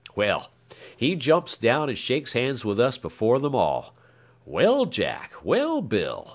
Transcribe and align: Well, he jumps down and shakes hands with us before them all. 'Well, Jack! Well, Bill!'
Well, 0.15 0.49
he 0.97 1.13
jumps 1.13 1.55
down 1.55 1.87
and 1.87 1.95
shakes 1.95 2.33
hands 2.33 2.65
with 2.65 2.79
us 2.79 2.97
before 2.97 3.37
them 3.37 3.53
all. 3.53 3.93
'Well, 4.47 4.85
Jack! 4.87 5.33
Well, 5.43 5.83
Bill!' 5.83 6.29